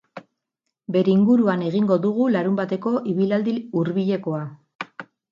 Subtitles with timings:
[0.93, 4.41] Bere inguruan egingo dugu larunbateko ibilaldi hurbilekoa.